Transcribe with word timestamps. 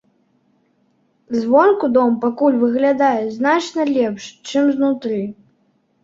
Звонку 1.41 1.89
дом 1.97 2.15
пакуль 2.23 2.57
выглядае 2.63 3.23
значна 3.35 3.85
лепш, 3.97 4.23
чым 4.47 4.71
знутры. 4.79 5.19